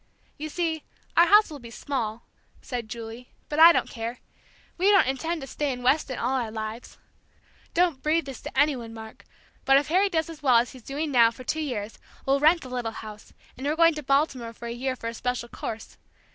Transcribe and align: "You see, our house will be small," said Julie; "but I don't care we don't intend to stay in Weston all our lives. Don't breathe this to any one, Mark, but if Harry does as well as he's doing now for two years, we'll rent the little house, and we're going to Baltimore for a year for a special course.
"You 0.39 0.49
see, 0.49 0.83
our 1.15 1.27
house 1.27 1.51
will 1.51 1.59
be 1.59 1.69
small," 1.69 2.25
said 2.59 2.89
Julie; 2.89 3.29
"but 3.49 3.59
I 3.59 3.71
don't 3.71 3.87
care 3.87 4.17
we 4.75 4.89
don't 4.89 5.05
intend 5.05 5.41
to 5.41 5.45
stay 5.45 5.71
in 5.71 5.83
Weston 5.83 6.17
all 6.17 6.33
our 6.37 6.49
lives. 6.49 6.97
Don't 7.75 8.01
breathe 8.01 8.25
this 8.25 8.41
to 8.41 8.57
any 8.59 8.75
one, 8.75 8.95
Mark, 8.95 9.25
but 9.63 9.77
if 9.77 9.89
Harry 9.89 10.09
does 10.09 10.27
as 10.27 10.41
well 10.41 10.57
as 10.57 10.71
he's 10.71 10.81
doing 10.81 11.11
now 11.11 11.29
for 11.29 11.43
two 11.43 11.61
years, 11.61 11.99
we'll 12.25 12.39
rent 12.39 12.61
the 12.61 12.69
little 12.69 12.89
house, 12.91 13.31
and 13.55 13.67
we're 13.67 13.75
going 13.75 13.93
to 13.93 14.01
Baltimore 14.01 14.53
for 14.53 14.65
a 14.67 14.71
year 14.71 14.95
for 14.95 15.07
a 15.07 15.13
special 15.13 15.47
course. 15.49 15.97